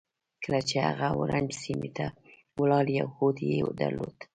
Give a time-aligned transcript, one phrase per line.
[0.43, 2.05] کله چې هغه اورنج سيمې ته
[2.59, 4.17] ولاړ يو هوډ يې درلود.